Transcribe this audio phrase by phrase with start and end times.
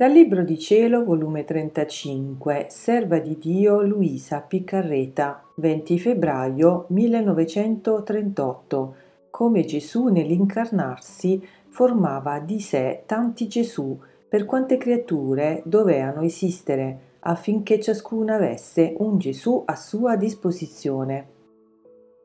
[0.00, 8.94] Dal Libro di Cielo, volume 35, Serva di Dio Luisa Piccarreta, 20 febbraio 1938.
[9.28, 18.36] Come Gesù nell'incarnarsi formava di sé tanti Gesù per quante creature dovevano esistere affinché ciascuna
[18.36, 21.26] avesse un Gesù a sua disposizione.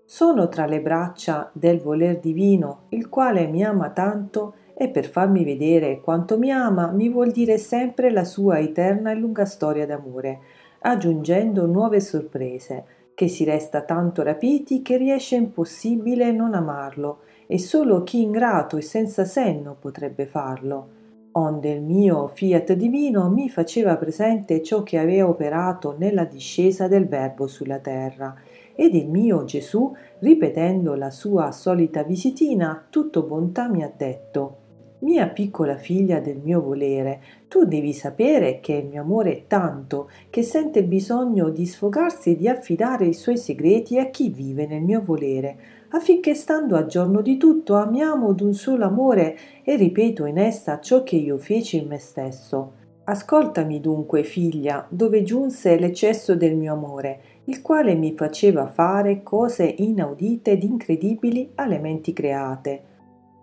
[0.05, 5.45] Sono tra le braccia del voler divino, il quale mi ama tanto e per farmi
[5.45, 10.39] vedere quanto mi ama mi vuol dire sempre la sua eterna e lunga storia d'amore,
[10.79, 12.83] aggiungendo nuove sorprese,
[13.15, 18.81] che si resta tanto rapiti che riesce impossibile non amarlo, e solo chi ingrato e
[18.81, 20.87] senza senno potrebbe farlo.
[21.31, 27.07] Onde il mio fiat divino mi faceva presente ciò che aveva operato nella discesa del
[27.07, 28.35] Verbo sulla terra,
[28.75, 34.63] ed il mio Gesù, ripetendo la sua solita visitina, tutto bontà mi ha detto
[34.99, 40.09] mia piccola figlia del mio volere, tu devi sapere che il mio amore è tanto
[40.29, 44.81] che sente bisogno di sfogarsi e di affidare i suoi segreti a chi vive nel
[44.81, 45.57] mio volere,
[45.89, 51.03] affinché stando a giorno di tutto amiamo d'un solo amore e ripeto in essa ciò
[51.03, 52.83] che io feci in me stesso.
[53.03, 59.75] Ascoltami dunque, figlia, dove giunse l'eccesso del mio amore, il quale mi faceva fare cose
[59.77, 62.93] inaudite ed incredibili alle menti create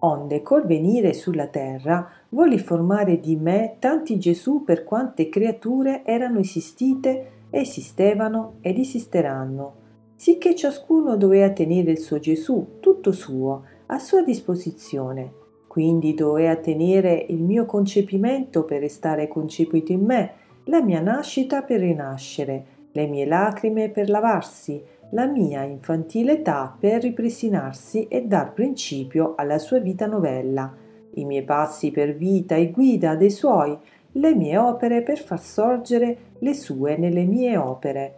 [0.05, 6.39] onde col venire sulla terra volli formare di me tanti Gesù per quante creature erano
[6.39, 9.75] esistite, esistevano ed esisteranno,
[10.17, 15.41] sicché ciascuno doveva tenere il suo Gesù, tutto suo, a sua disposizione.
[15.69, 20.33] Quindi doveva tenere il mio concepimento per restare concepito in me,
[20.65, 24.83] la mia nascita per rinascere, le mie lacrime per lavarsi,
[25.15, 30.73] la mia infantile età per ripristinarsi e dar principio alla sua vita novella,
[31.15, 33.77] i miei passi per vita e guida dei suoi,
[34.13, 38.15] le mie opere per far sorgere le sue nelle mie opere,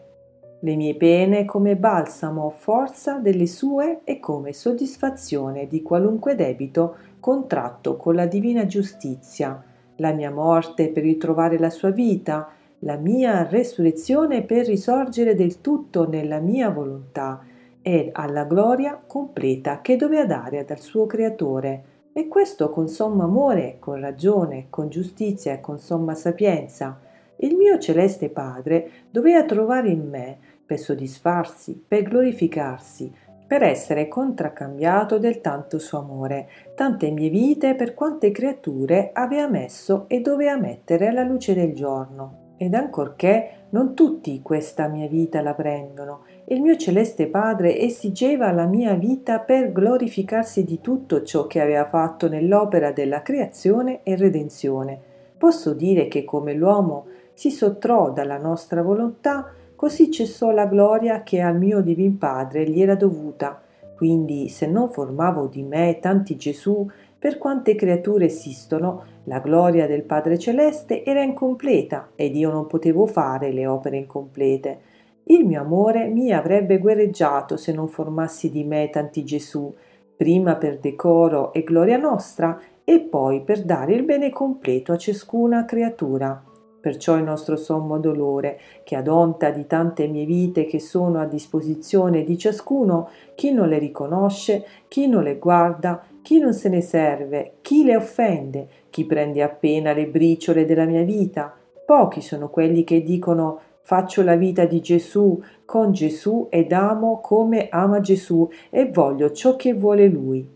[0.60, 7.96] le mie pene come balsamo, forza delle sue e come soddisfazione di qualunque debito contratto
[7.96, 9.62] con la divina giustizia,
[9.96, 12.48] la mia morte per ritrovare la sua vita,
[12.84, 17.42] la mia resurrezione per risorgere del tutto nella mia volontà
[17.80, 23.76] e alla gloria completa che doveva dare dal suo creatore e questo con sommo amore,
[23.78, 27.00] con ragione, con giustizia e con somma sapienza.
[27.36, 33.12] Il mio celeste Padre doveva trovare in me per soddisfarsi, per glorificarsi,
[33.46, 40.04] per essere contraccambiato del tanto suo amore, tante mie vite per quante creature aveva messo
[40.08, 42.43] e doveva mettere alla luce del giorno.
[42.56, 48.66] Ed ancorché non tutti questa mia vita la prendono, il mio celeste Padre esigeva la
[48.66, 55.00] mia vita per glorificarsi di tutto ciò che aveva fatto nell'opera della creazione e redenzione.
[55.36, 61.40] Posso dire che come l'uomo si sottrò dalla nostra volontà, così cessò la gloria che
[61.40, 63.60] al mio divin Padre gli era dovuta.
[63.96, 66.88] Quindi se non formavo di me tanti Gesù,
[67.24, 73.06] per quante creature esistono, la gloria del Padre Celeste era incompleta ed io non potevo
[73.06, 74.80] fare le opere incomplete.
[75.22, 79.74] Il mio amore mi avrebbe guerreggiato se non formassi di me tanti Gesù,
[80.14, 85.64] prima per decoro e gloria nostra e poi per dare il bene completo a ciascuna
[85.64, 86.44] creatura.
[86.78, 91.24] Perciò il nostro sommo dolore, che ad onta di tante mie vite che sono a
[91.24, 96.80] disposizione di ciascuno, chi non le riconosce, chi non le guarda, chi non se ne
[96.80, 101.54] serve, chi le offende, chi prende appena le briciole della mia vita.
[101.84, 107.68] Pochi sono quelli che dicono faccio la vita di Gesù con Gesù ed amo come
[107.68, 110.48] ama Gesù e voglio ciò che vuole Lui.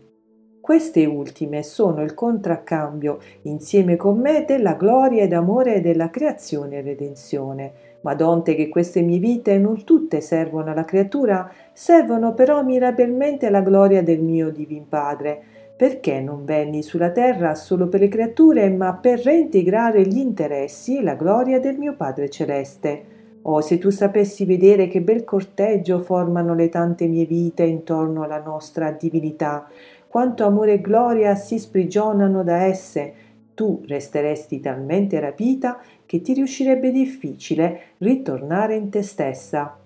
[0.59, 6.81] Queste ultime sono il contraccambio, insieme con me, della gloria ed amore della creazione e
[6.81, 7.73] redenzione.
[8.01, 13.61] Ma donte che queste mie vite non tutte servono alla creatura, servono però mirabilmente alla
[13.61, 15.43] gloria del mio Divin Padre,
[15.79, 21.01] perché non venni sulla terra solo per le creature, ma per reintegrare gli interessi e
[21.01, 23.03] la gloria del mio Padre Celeste.
[23.43, 28.41] Oh, se tu sapessi vedere che bel corteggio formano le tante mie vite intorno alla
[28.41, 29.69] nostra divinità,
[30.09, 33.13] quanto amore e gloria si sprigionano da esse,
[33.53, 39.77] tu resteresti talmente rapita che ti riuscirebbe difficile ritornare in te stessa.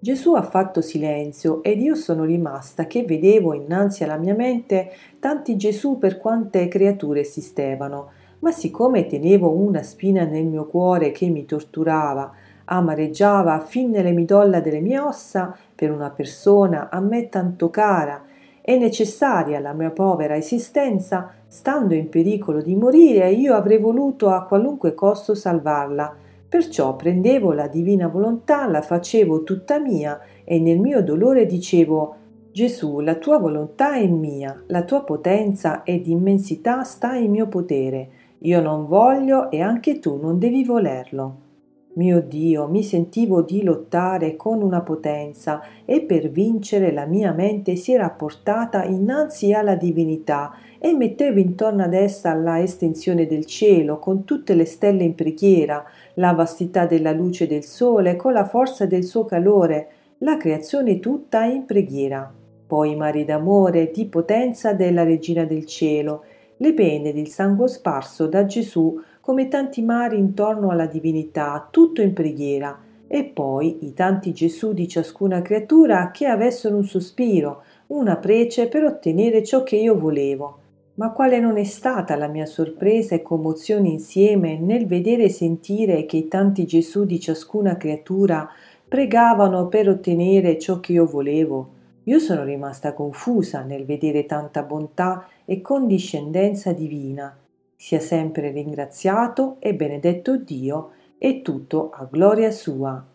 [0.00, 5.56] Gesù ha fatto silenzio ed io sono rimasta che vedevo innanzi alla mia mente tanti
[5.56, 8.10] Gesù per quante creature esistevano,
[8.40, 12.32] ma siccome tenevo una spina nel mio cuore che mi torturava,
[12.66, 18.24] amareggiava fin nelle midolla delle mie ossa per una persona a me tanto cara
[18.60, 24.44] e necessaria alla mia povera esistenza, Stando in pericolo di morire, io avrei voluto a
[24.44, 26.14] qualunque costo salvarla.
[26.48, 32.16] Perciò prendevo la divina volontà, la facevo tutta mia e nel mio dolore dicevo
[32.52, 38.10] Gesù, la tua volontà è mia, la tua potenza ed immensità sta in mio potere.
[38.38, 41.47] Io non voglio e anche tu non devi volerlo.
[41.94, 47.76] Mio Dio, mi sentivo di lottare con una potenza e per vincere la mia mente
[47.76, 53.98] si era portata innanzi alla divinità e mettevo intorno ad essa la estensione del cielo
[53.98, 58.86] con tutte le stelle in preghiera, la vastità della luce del sole con la forza
[58.86, 59.88] del suo calore,
[60.18, 62.32] la creazione tutta in preghiera.
[62.66, 66.22] Poi i mari d'amore, di potenza della Regina del Cielo,
[66.58, 72.14] le pene del sangue sparso da Gesù come tanti mari intorno alla divinità, tutto in
[72.14, 78.68] preghiera, e poi i tanti Gesù di ciascuna creatura che avessero un sospiro, una prece
[78.68, 80.58] per ottenere ciò che io volevo.
[80.94, 86.06] Ma quale non è stata la mia sorpresa e commozione insieme nel vedere e sentire
[86.06, 88.48] che i tanti Gesù di ciascuna creatura
[88.88, 91.68] pregavano per ottenere ciò che io volevo.
[92.04, 97.36] Io sono rimasta confusa nel vedere tanta bontà e condiscendenza divina
[97.80, 103.06] sia sempre ringraziato e benedetto Dio e tutto a gloria sua.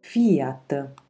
[0.00, 1.01] Fiat.